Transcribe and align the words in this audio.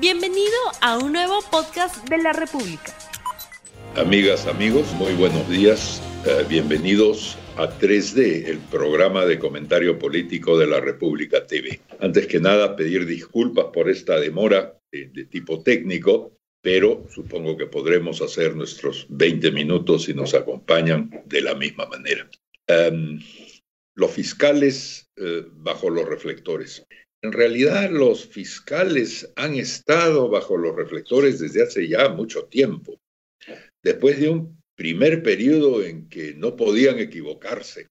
Bienvenido 0.00 0.54
a 0.80 0.96
un 0.96 1.12
nuevo 1.12 1.40
podcast 1.50 2.08
de 2.08 2.18
la 2.18 2.32
República. 2.32 2.96
Amigas, 3.96 4.46
amigos, 4.46 4.92
muy 4.92 5.12
buenos 5.14 5.48
días. 5.48 6.00
Eh, 6.24 6.44
bienvenidos 6.48 7.36
a 7.56 7.68
3D, 7.68 8.46
el 8.46 8.58
programa 8.58 9.26
de 9.26 9.40
comentario 9.40 9.98
político 9.98 10.56
de 10.56 10.68
la 10.68 10.78
República 10.78 11.44
TV. 11.48 11.80
Antes 11.98 12.28
que 12.28 12.38
nada, 12.38 12.76
pedir 12.76 13.06
disculpas 13.06 13.66
por 13.72 13.90
esta 13.90 14.20
demora 14.20 14.78
de, 14.92 15.24
tipo 15.24 15.64
técnico, 15.64 16.30
pero 16.62 17.04
supongo 17.10 17.56
que 17.56 17.66
podremos 17.66 18.22
hacer 18.22 18.54
nuestros 18.54 19.04
20 19.08 19.50
minutos 19.50 20.04
si 20.04 20.14
nos 20.14 20.32
acompañan 20.32 21.24
de 21.26 21.40
la 21.40 21.56
misma 21.56 21.86
manera. 21.86 22.30
Em, 22.68 23.20
los 23.96 24.12
fiscales 24.12 25.10
eh, 25.16 25.44
bajo 25.50 25.90
los 25.90 26.08
reflectores. 26.08 26.86
En 27.22 27.32
realidad 27.32 27.90
los 27.90 28.26
fiscales 28.26 29.32
han 29.34 29.54
estado 29.54 30.28
bajo 30.28 30.56
los 30.56 30.76
reflectores 30.76 31.40
desde 31.40 31.64
hace 31.64 31.88
ya 31.88 32.08
mucho 32.10 32.44
tiempo. 32.44 33.00
Después 33.82 34.20
de 34.20 34.28
un 34.28 34.62
primer 34.76 35.22
periodo 35.22 35.82
en 35.82 36.08
que 36.08 36.34
no 36.34 36.54
podían 36.54 37.00
equivocarse, 37.00 37.88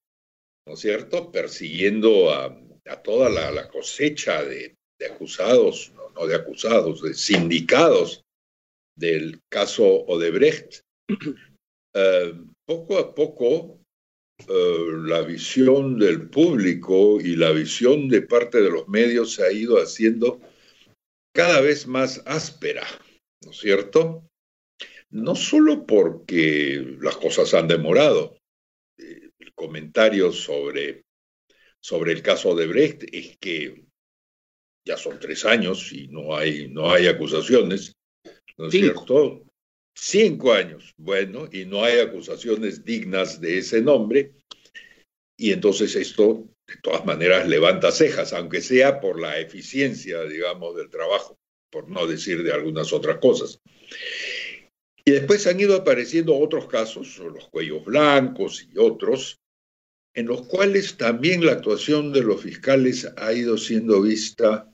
¿no 0.66 0.76
es 0.76 0.80
cierto? 0.80 1.32
Persiguiendo 1.32 2.32
a, 2.34 2.58
toda 3.04 3.30
la, 3.30 3.68
cosecha 3.68 4.44
de, 4.44 4.76
acusados, 5.12 5.92
no, 6.16 6.26
de 6.26 6.36
acusados, 6.36 7.02
de 7.02 7.14
sindicados 7.14 8.24
del 8.98 9.42
caso 9.50 9.86
Odebrecht. 9.86 10.82
Eh, 12.00 12.32
poco 12.68 13.00
a 13.00 13.16
poco 13.16 13.80
eh, 14.40 14.86
la 15.06 15.22
visión 15.22 15.98
del 15.98 16.30
público 16.30 17.20
y 17.20 17.36
la 17.36 17.52
visión 17.52 18.08
de 18.08 18.22
parte 18.22 18.62
de 18.62 18.70
los 18.70 18.88
medios 18.88 19.34
se 19.34 19.44
ha 19.44 19.52
ido 19.52 19.78
haciendo 19.78 20.40
cada 21.34 21.60
vez 21.60 21.88
más 21.88 22.22
áspera, 22.26 22.86
¿no 23.44 23.52
es 23.52 23.58
cierto? 23.58 24.30
No 25.10 25.36
solo 25.36 25.86
porque 25.86 26.98
las 27.02 27.18
cosas 27.18 27.54
han 27.56 27.68
demorado. 27.68 28.38
Eh, 28.98 29.32
el 29.40 29.54
comentario 29.54 30.32
sobre, 30.32 31.06
sobre 31.80 32.12
el 32.12 32.22
caso 32.22 32.56
de 32.56 32.68
Brecht 32.68 33.06
es 33.12 33.38
que 33.40 33.86
ya 34.86 34.98
son 34.98 35.20
tres 35.20 35.46
años 35.46 35.92
y 35.92 36.08
no 36.10 36.36
hay, 36.36 36.70
no 36.70 36.92
hay 36.92 37.08
acusaciones, 37.08 37.96
¿no 38.58 38.68
es 38.68 38.72
cierto? 38.72 39.47
Cinco 40.00 40.54
años, 40.54 40.94
bueno, 40.98 41.50
y 41.52 41.66
no 41.66 41.84
hay 41.84 42.00
acusaciones 42.00 42.86
dignas 42.86 43.42
de 43.42 43.58
ese 43.58 43.82
nombre, 43.82 44.34
y 45.36 45.52
entonces 45.52 45.96
esto 45.96 46.48
de 46.68 46.76
todas 46.84 47.06
maneras 47.06 47.48
levanta 47.48 47.92
cejas, 47.92 48.34
aunque 48.34 48.62
sea 48.62 49.00
por 49.00 49.20
la 49.20 49.40
eficiencia, 49.40 50.24
digamos, 50.24 50.76
del 50.76 50.90
trabajo, 50.90 51.38
por 51.72 51.90
no 51.90 52.06
decir 52.06 52.44
de 52.44 52.54
algunas 52.54 52.94
otras 52.94 53.18
cosas. 53.18 53.60
Y 55.04 55.12
después 55.12 55.48
han 55.48 55.60
ido 55.60 55.76
apareciendo 55.76 56.38
otros 56.38 56.68
casos, 56.68 57.18
los 57.20 57.48
cuellos 57.50 57.86
blancos 57.86 58.68
y 58.70 58.78
otros, 58.78 59.40
en 60.14 60.28
los 60.28 60.48
cuales 60.48 60.98
también 60.98 61.46
la 61.46 61.54
actuación 61.54 62.12
de 62.12 62.24
los 62.24 62.42
fiscales 62.42 63.08
ha 63.16 63.34
ido 63.34 63.58
siendo 63.58 64.02
vista 64.02 64.70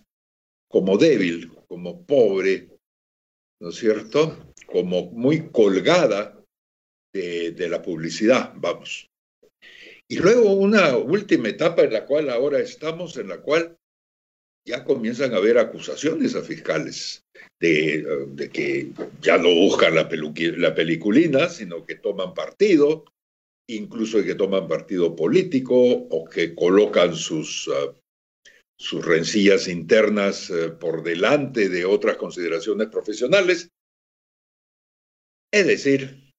como 0.67 0.97
débil, 0.97 1.51
como 1.67 2.03
pobre, 2.05 2.72
¿no 3.63 3.69
es 3.69 3.77
cierto? 3.77 4.37
como 4.65 5.05
muy 5.11 5.49
colgada 5.51 6.43
de, 7.13 7.67
la 7.69 7.81
publicidad, 7.81 8.53
vamos. 8.55 9.07
Y 10.09 10.17
luego 10.17 10.51
una 10.51 10.97
última 10.97 11.47
etapa 11.47 11.83
en 11.83 11.93
la 11.93 12.05
cual 12.05 12.29
ahora 12.29 12.59
estamos, 12.59 13.15
en 13.17 13.29
la 13.29 13.37
cual 13.37 13.77
ya 14.67 14.83
comienzan 14.83 15.33
a 15.33 15.37
haber 15.37 15.59
acusaciones 15.59 16.35
a 16.35 16.41
fiscales 16.41 17.23
de, 17.61 18.49
que 18.51 18.91
ya 19.21 19.37
no 19.37 19.53
buscan 19.53 19.95
la, 19.95 20.09
la 20.57 20.75
peliculina, 20.75 21.47
sino 21.49 21.85
que 21.85 21.95
toman 21.95 22.33
partido, 22.33 23.05
incluso 23.69 24.23
que 24.23 24.35
toman 24.35 24.67
partido 24.67 25.15
político 25.15 25.75
o 25.77 26.25
que 26.25 26.53
colocan 26.55 27.15
sus, 27.15 27.69
ah, 27.73 27.93
sus 28.77 29.05
rencillas 29.05 29.67
internas 29.67 30.49
eh, 30.49 30.69
por 30.69 31.03
delante 31.03 31.69
de 31.69 31.85
otras 31.85 32.17
consideraciones 32.17 32.87
profesionales. 32.87 33.69
Es 35.51 35.67
decir, 35.67 36.31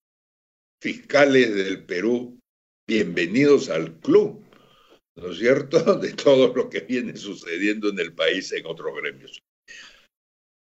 fiscales 0.83 1.55
del 1.55 1.84
Perú, 1.84 2.41
bienvenidos 2.87 3.71
al 3.71 3.99
club, 4.00 4.44
¿no 5.17 5.31
es 5.31 5.39
cierto?, 5.39 5.94
de 6.00 6.12
todo 6.12 6.53
lo 6.55 6.69
que 6.69 6.81
viene 6.81 7.17
sucediendo 7.17 7.89
en 7.89 7.99
el 7.99 8.15
país 8.15 8.53
en 8.53 8.67
otros 8.67 8.94
gremios. 9.00 9.41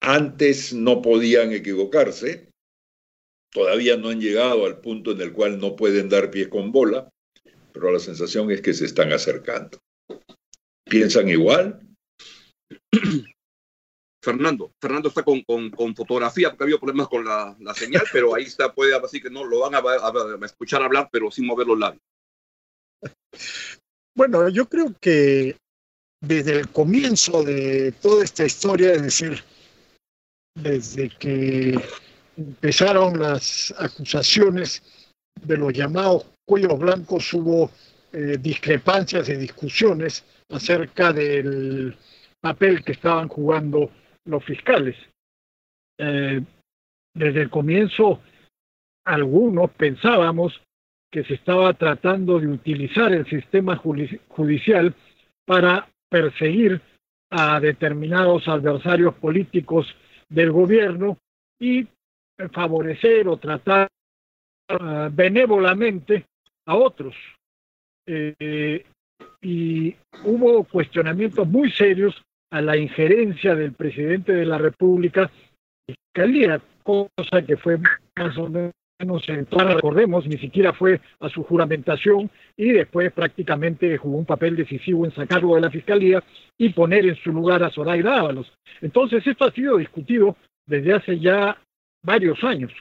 Antes 0.03 0.73
no 0.73 1.01
podían 1.01 1.53
equivocarse, 1.53 2.51
todavía 3.53 3.97
no 3.97 4.09
han 4.09 4.21
llegado 4.21 4.67
al 4.67 4.81
punto 4.81 5.13
en 5.13 5.21
el 5.21 5.33
cual 5.33 5.61
no 5.61 5.77
pueden 5.77 6.09
dar 6.09 6.31
pie 6.31 6.49
con 6.49 6.73
bola, 6.73 7.09
pero 7.73 7.93
la 7.93 8.01
sensación 8.01 8.51
es 8.51 8.61
que 8.61 8.75
se 8.75 8.85
están 8.85 9.13
acercando. 9.13 9.79
¿Piensan 10.93 11.27
igual? 11.31 11.81
Fernando. 14.23 14.75
Fernando 14.79 15.09
está 15.09 15.23
con, 15.23 15.41
con, 15.41 15.97
fotografía 15.97 16.51
porque 16.51 16.65
había 16.65 16.77
problemas 16.77 17.09
con 17.09 17.25
la, 17.25 17.57
señal, 17.75 18.03
pero 18.13 18.35
ahí 18.35 18.45
está, 18.45 18.75
puede 18.75 18.95
así 18.95 19.19
que 19.19 19.31
no 19.31 19.43
lo 19.43 19.61
van 19.61 19.75
a, 19.75 20.45
escuchar 20.45 20.83
hablar, 20.83 21.09
pero 21.11 21.31
sin 21.31 21.47
mover 21.47 21.67
los 21.67 21.79
labios. 21.79 22.03
Bueno, 24.15 24.51
yo 24.51 24.69
creo 24.69 24.95
que 25.01 25.57
desde 26.21 26.59
el 26.59 26.69
comienzo 26.69 27.43
de 27.43 27.93
toda 27.93 28.23
esta 28.23 28.45
historia, 28.45 28.93
es 28.93 29.03
decir, 29.03 29.43
desde 30.55 31.09
que 31.09 31.81
empezaron 32.37 33.19
las 33.19 33.75
acusaciones 33.79 34.83
de 35.41 35.57
los 35.57 35.73
llamados 35.73 36.27
cuellos 36.47 36.79
blancos, 36.79 37.33
hubo 37.33 37.71
eh, 38.13 38.37
discrepancias 38.39 39.27
y 39.31 39.37
discusiones 39.37 40.23
acerca 40.53 41.13
del 41.13 41.97
papel 42.41 42.85
que 42.85 42.93
estaban 42.93 43.29
jugando 43.29 43.91
los 44.25 44.45
fiscales. 44.45 44.97
Eh, 45.99 46.41
desde 47.15 47.43
el 47.43 47.51
comienzo, 47.51 48.21
algunos 49.05 49.71
pensábamos 49.73 50.61
que 51.11 51.25
se 51.25 51.35
estaba 51.35 51.75
tratando 51.75 52.41
de 52.41 52.49
utilizar 52.49 53.13
el 53.13 53.27
sistema 53.27 53.77
judicial 53.77 54.95
para 55.45 55.89
perseguir 56.09 56.81
a 57.31 57.61
determinados 57.61 58.49
adversarios 58.49 59.15
políticos 59.15 59.87
del 60.29 60.51
gobierno 60.51 61.19
y 61.59 61.87
favorecer 62.53 63.29
o 63.29 63.37
tratar 63.37 63.89
uh, 64.71 65.09
benévolamente 65.11 66.27
a 66.67 66.77
otros. 66.77 67.15
Eh, 68.07 68.85
y 69.41 69.95
hubo 70.25 70.65
cuestionamientos 70.65 71.47
muy 71.49 71.71
serios 71.71 72.23
a 72.51 72.61
la 72.61 72.77
injerencia 72.77 73.55
del 73.55 73.73
presidente 73.73 74.33
de 74.33 74.47
la 74.47 74.59
República, 74.59 75.31
Fiscalía, 75.87 76.61
cosa 76.83 77.43
que 77.47 77.57
fue 77.57 77.79
más 77.79 78.37
o 78.37 78.49
menos 78.49 78.73
central, 79.25 79.75
recordemos, 79.75 80.27
ni 80.27 80.39
siquiera 80.39 80.73
fue 80.73 81.01
a 81.21 81.29
su 81.29 81.43
juramentación 81.43 82.31
y 82.57 82.71
después 82.73 83.13
prácticamente 83.13 83.97
jugó 83.99 84.19
un 84.19 84.25
papel 84.25 84.55
decisivo 84.55 85.05
en 85.05 85.15
sacarlo 85.15 85.55
de 85.55 85.63
la 85.63 85.71
Fiscalía 85.71 86.23
y 86.59 86.69
poner 86.71 87.07
en 87.07 87.17
su 87.17 87.33
lugar 87.33 87.63
a 87.63 87.71
Zoraida 87.71 88.21
Ábalos. 88.21 88.53
Entonces, 88.81 89.27
esto 89.27 89.45
ha 89.45 89.51
sido 89.51 89.77
discutido 89.79 90.37
desde 90.67 90.95
hace 90.95 91.19
ya 91.19 91.59
varios 92.05 92.43
años, 92.45 92.73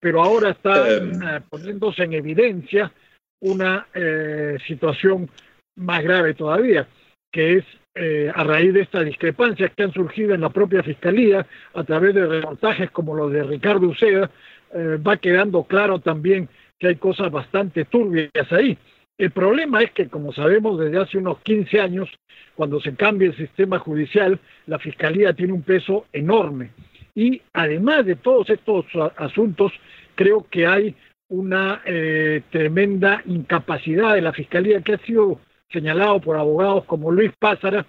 pero 0.00 0.22
ahora 0.22 0.50
está 0.50 0.88
em. 0.88 1.12
eh, 1.22 1.40
poniéndose 1.48 2.04
en 2.04 2.12
evidencia 2.12 2.92
una 3.40 3.86
eh, 3.94 4.58
situación 4.66 5.28
más 5.76 6.02
grave 6.02 6.34
todavía, 6.34 6.86
que 7.32 7.58
es 7.58 7.64
eh, 7.94 8.30
a 8.34 8.42
raíz 8.44 8.74
de 8.74 8.82
estas 8.82 9.04
discrepancias 9.04 9.72
que 9.74 9.84
han 9.84 9.92
surgido 9.92 10.34
en 10.34 10.40
la 10.40 10.50
propia 10.50 10.82
Fiscalía 10.82 11.46
a 11.74 11.84
través 11.84 12.14
de 12.14 12.26
reportajes 12.26 12.90
como 12.90 13.14
los 13.14 13.32
de 13.32 13.44
Ricardo 13.44 13.86
Uceda, 13.86 14.30
eh, 14.74 14.98
va 15.06 15.16
quedando 15.16 15.62
claro 15.64 16.00
también 16.00 16.48
que 16.78 16.88
hay 16.88 16.96
cosas 16.96 17.30
bastante 17.30 17.84
turbias 17.84 18.50
ahí. 18.50 18.76
El 19.16 19.30
problema 19.30 19.80
es 19.80 19.92
que, 19.92 20.08
como 20.08 20.32
sabemos, 20.32 20.78
desde 20.80 20.98
hace 20.98 21.18
unos 21.18 21.38
15 21.40 21.80
años, 21.80 22.08
cuando 22.56 22.80
se 22.80 22.96
cambia 22.96 23.28
el 23.28 23.36
sistema 23.36 23.78
judicial, 23.78 24.40
la 24.66 24.80
Fiscalía 24.80 25.32
tiene 25.32 25.52
un 25.52 25.62
peso 25.62 26.06
enorme. 26.12 26.70
Y 27.14 27.40
además 27.52 28.06
de 28.06 28.16
todos 28.16 28.50
estos 28.50 28.86
asuntos, 29.16 29.72
creo 30.16 30.46
que 30.50 30.66
hay 30.66 30.96
una 31.28 31.80
eh, 31.84 32.42
tremenda 32.50 33.22
incapacidad 33.26 34.14
de 34.14 34.22
la 34.22 34.32
Fiscalía 34.32 34.82
que 34.82 34.94
ha 34.94 34.98
sido 34.98 35.40
señalado 35.74 36.20
por 36.20 36.38
abogados 36.38 36.84
como 36.86 37.12
Luis 37.12 37.32
Pázara 37.38 37.84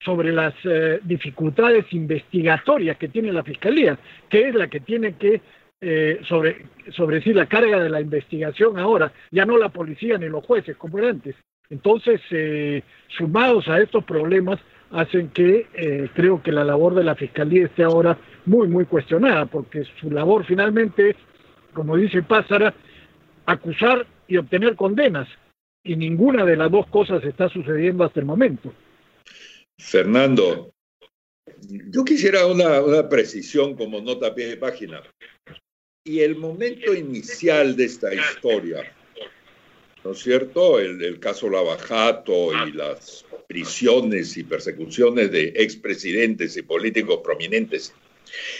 sobre 0.00 0.32
las 0.32 0.54
eh, 0.64 0.98
dificultades 1.04 1.84
investigatorias 1.92 2.96
que 2.96 3.08
tiene 3.08 3.32
la 3.32 3.44
Fiscalía, 3.44 3.96
que 4.28 4.48
es 4.48 4.54
la 4.56 4.66
que 4.66 4.80
tiene 4.80 5.14
que 5.14 5.40
eh, 5.82 6.20
sobre, 6.28 6.66
sobre 6.90 7.22
sí 7.22 7.32
la 7.32 7.46
carga 7.46 7.82
de 7.82 7.88
la 7.88 8.02
investigación 8.02 8.78
ahora, 8.78 9.12
ya 9.30 9.46
no 9.46 9.56
la 9.56 9.70
policía 9.70 10.18
ni 10.18 10.28
los 10.28 10.44
jueces 10.44 10.76
como 10.76 10.98
era 10.98 11.08
antes. 11.08 11.36
Entonces, 11.70 12.20
eh, 12.32 12.82
sumados 13.16 13.66
a 13.68 13.80
estos 13.80 14.04
problemas, 14.04 14.58
hacen 14.90 15.28
que 15.28 15.68
eh, 15.72 16.10
creo 16.14 16.42
que 16.42 16.52
la 16.52 16.64
labor 16.64 16.94
de 16.94 17.04
la 17.04 17.14
Fiscalía 17.14 17.64
esté 17.64 17.84
ahora 17.84 18.18
muy, 18.44 18.68
muy 18.68 18.84
cuestionada, 18.84 19.46
porque 19.46 19.84
su 20.00 20.10
labor 20.10 20.44
finalmente 20.44 21.10
es, 21.10 21.16
como 21.72 21.96
dice 21.96 22.22
Pázara, 22.22 22.74
acusar 23.46 24.06
y 24.28 24.36
obtener 24.36 24.76
condenas, 24.76 25.28
y 25.84 25.96
ninguna 25.96 26.44
de 26.44 26.56
las 26.56 26.70
dos 26.70 26.86
cosas 26.88 27.24
está 27.24 27.48
sucediendo 27.48 28.04
hasta 28.04 28.20
el 28.20 28.26
momento. 28.26 28.72
Fernando, 29.78 30.72
yo 31.68 32.04
quisiera 32.04 32.46
una, 32.46 32.82
una 32.82 33.08
precisión 33.08 33.74
como 33.74 34.00
nota 34.00 34.34
pie 34.34 34.48
de 34.48 34.56
página. 34.56 35.02
Y 36.04 36.20
el 36.20 36.36
momento 36.36 36.94
inicial 36.94 37.76
de 37.76 37.84
esta 37.84 38.12
historia, 38.14 38.92
¿no 40.04 40.12
es 40.12 40.18
cierto? 40.18 40.78
El, 40.78 41.02
el 41.02 41.20
caso 41.20 41.48
Lavajato 41.48 42.66
y 42.66 42.72
las 42.72 43.24
prisiones 43.48 44.36
y 44.36 44.44
persecuciones 44.44 45.30
de 45.30 45.52
expresidentes 45.56 46.56
y 46.56 46.62
políticos 46.62 47.20
prominentes. 47.22 47.94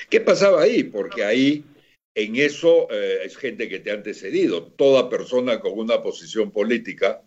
¿Qué 0.08 0.20
pasaba 0.20 0.62
ahí? 0.62 0.84
Porque 0.84 1.24
ahí 1.24 1.64
en 2.14 2.36
eso 2.36 2.88
eh, 2.90 3.20
es 3.24 3.36
gente 3.36 3.68
que 3.68 3.80
te 3.80 3.90
ha 3.90 3.94
antecedido. 3.94 4.72
Toda 4.72 5.08
persona 5.08 5.60
con 5.60 5.78
una 5.78 6.02
posición 6.02 6.50
política 6.50 7.22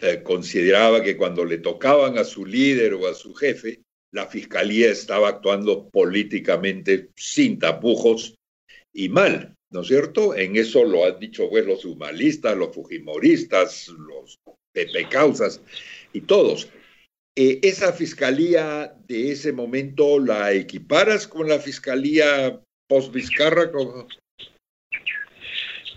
eh, 0.00 0.22
consideraba 0.22 1.02
que 1.02 1.16
cuando 1.16 1.44
le 1.44 1.58
tocaban 1.58 2.18
a 2.18 2.24
su 2.24 2.44
líder 2.44 2.94
o 2.94 3.06
a 3.06 3.14
su 3.14 3.34
jefe, 3.34 3.80
la 4.12 4.26
fiscalía 4.26 4.90
estaba 4.90 5.28
actuando 5.28 5.88
políticamente 5.88 7.10
sin 7.16 7.58
tapujos 7.58 8.36
y 8.92 9.08
mal, 9.08 9.54
¿no 9.70 9.80
es 9.80 9.88
cierto? 9.88 10.36
En 10.36 10.56
eso 10.56 10.84
lo 10.84 11.04
han 11.04 11.18
dicho 11.18 11.48
pues, 11.50 11.66
los 11.66 11.84
humanistas, 11.84 12.56
los 12.56 12.74
fujimoristas, 12.74 13.88
los 13.88 14.38
Pepe 14.72 15.08
Causas 15.08 15.60
y 16.12 16.22
todos. 16.22 16.68
Eh, 17.36 17.58
¿Esa 17.62 17.92
fiscalía 17.92 18.96
de 19.08 19.32
ese 19.32 19.52
momento 19.52 20.20
la 20.20 20.52
equiparas 20.52 21.26
con 21.26 21.48
la 21.48 21.58
fiscalía 21.58 22.60
post-Vizcarra? 22.88 23.70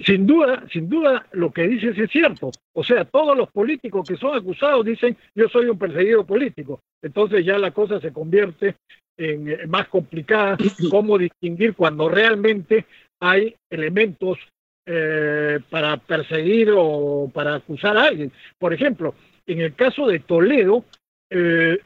Sin 0.05 0.27
duda, 0.27 0.63
sin 0.71 0.89
duda, 0.89 1.25
lo 1.31 1.51
que 1.51 1.67
dices 1.67 1.97
es 1.97 2.11
cierto. 2.11 2.51
O 2.73 2.83
sea, 2.83 3.05
todos 3.05 3.35
los 3.35 3.49
políticos 3.51 4.07
que 4.07 4.15
son 4.15 4.37
acusados 4.37 4.85
dicen 4.85 5.17
yo 5.33 5.49
soy 5.49 5.65
un 5.65 5.77
perseguido 5.77 6.25
político. 6.25 6.81
Entonces 7.01 7.43
ya 7.43 7.57
la 7.57 7.71
cosa 7.71 7.99
se 7.99 8.13
convierte 8.13 8.75
en 9.17 9.49
eh, 9.49 9.67
más 9.67 9.87
complicada. 9.87 10.57
¿Cómo 10.91 11.17
distinguir 11.17 11.73
cuando 11.73 12.09
realmente 12.09 12.85
hay 13.19 13.55
elementos 13.69 14.37
eh, 14.85 15.59
para 15.69 15.97
perseguir 15.97 16.71
o 16.75 17.31
para 17.33 17.55
acusar 17.55 17.97
a 17.97 18.03
alguien? 18.03 18.31
Por 18.59 18.73
ejemplo, 18.73 19.15
en 19.47 19.61
el 19.61 19.73
caso 19.73 20.05
de 20.05 20.19
Toledo, 20.19 20.85
eh, 21.31 21.79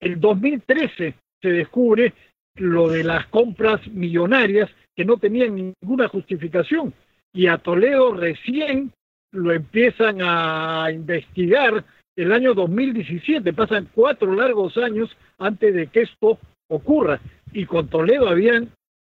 el 0.00 0.20
2013 0.20 1.14
se 1.42 1.48
descubre 1.48 2.14
lo 2.56 2.88
de 2.88 3.04
las 3.04 3.26
compras 3.26 3.86
millonarias 3.88 4.70
que 4.94 5.04
no 5.04 5.16
tenían 5.16 5.54
ninguna 5.54 6.08
justificación 6.08 6.94
y 7.32 7.46
a 7.48 7.58
Toledo 7.58 8.14
recién 8.14 8.92
lo 9.32 9.52
empiezan 9.52 10.18
a 10.22 10.88
investigar 10.92 11.84
el 12.16 12.32
año 12.32 12.54
2017, 12.54 13.52
pasan 13.52 13.90
cuatro 13.94 14.34
largos 14.34 14.78
años 14.78 15.14
antes 15.38 15.74
de 15.74 15.88
que 15.88 16.02
esto 16.02 16.38
ocurra 16.68 17.20
y 17.52 17.66
con 17.66 17.88
Toledo 17.88 18.28
habían 18.28 18.70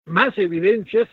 más 0.05 0.37
evidencias, 0.37 1.09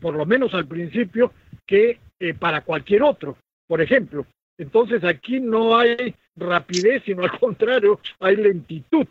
por 0.00 0.14
lo 0.14 0.24
menos 0.24 0.54
al 0.54 0.66
principio, 0.66 1.32
que 1.66 1.98
eh, 2.18 2.32
para 2.32 2.62
cualquier 2.62 3.02
otro. 3.02 3.36
Por 3.66 3.82
ejemplo, 3.82 4.26
entonces 4.56 5.04
aquí 5.04 5.40
no 5.40 5.76
hay 5.76 6.14
rapidez, 6.36 7.02
sino 7.04 7.22
al 7.22 7.38
contrario, 7.38 8.00
hay 8.20 8.36
lentitud. 8.36 9.06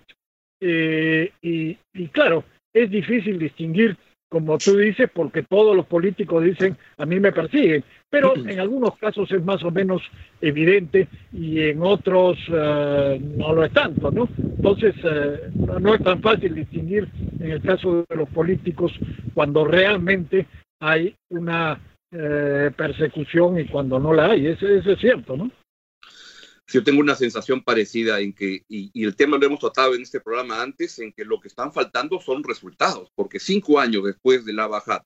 Eh, 0.60 1.32
y, 1.42 2.08
claro, 2.08 2.44
es 2.76 2.92
difícil 2.92 3.40
distinguir, 3.40 3.98
como 4.30 4.58
tú 4.58 4.76
dices, 4.78 5.10
porque 5.14 5.44
todos 5.44 5.76
los 5.76 5.86
políticos 5.86 6.44
dicen, 6.44 6.78
a 6.98 7.06
mí 7.06 7.20
me 7.22 7.32
persiguen, 7.32 7.84
pero 8.10 8.36
en 8.36 8.60
algunos 8.60 8.98
casos 8.98 9.32
es 9.32 9.44
más 9.44 9.64
o 9.64 9.72
menos 9.72 10.02
evidente 10.42 11.08
y 11.32 11.62
en 11.62 11.82
otros 11.82 12.38
eh, 12.50 13.22
no 13.38 13.54
lo 13.54 13.64
es 13.64 13.72
tanto, 13.72 14.12
¿no? 14.12 14.28
Entonces, 14.38 14.94
eh, 15.04 15.50
no 15.80 15.96
es 15.96 16.04
tan 16.04 16.22
fácil 16.22 16.54
distinguir 16.54 17.08
en 17.40 17.52
el 17.52 17.62
caso 17.62 18.04
de 18.10 18.16
los 18.16 18.30
políticos 18.30 18.92
cuando 19.34 19.66
realmente 19.66 20.46
hay 20.80 21.16
una 21.30 21.80
persecución 22.78 23.60
y 23.60 23.66
cuando 23.66 24.00
no 24.00 24.14
la 24.14 24.28
hay, 24.28 24.48
eso 24.48 24.68
es 24.70 25.00
cierto, 25.00 25.36
¿no? 25.36 25.52
Yo 26.68 26.84
tengo 26.84 27.00
una 27.00 27.16
sensación 27.16 27.64
parecida 27.64 28.20
en 28.20 28.34
que, 28.34 28.64
y, 28.68 29.04
el 29.04 29.16
tema 29.16 29.38
lo 29.38 29.46
hemos 29.46 29.60
tratado 29.60 29.94
en 29.94 30.02
este 30.02 30.20
programa 30.20 30.62
antes, 30.62 30.98
en 31.00 31.14
que 31.14 31.26
lo 31.26 31.40
que 31.40 31.48
están 31.48 31.72
faltando 31.72 32.20
son 32.20 32.44
resultados, 32.44 33.12
porque 33.16 33.40
cinco 33.40 33.80
años 33.80 34.04
después 34.04 34.46
de 34.46 34.54
la 34.54 34.68
bajada, 34.68 35.06